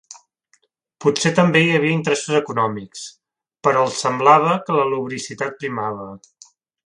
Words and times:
Potser 1.03 1.31
també 1.39 1.61
hi 1.65 1.75
havia 1.79 1.95
interessos 1.97 2.37
econòmics, 2.39 3.05
però 3.67 3.85
els 3.89 4.01
semblava 4.07 4.57
que 4.69 4.79
la 4.79 4.89
lubricitat 4.95 5.63
primava. 5.65 6.11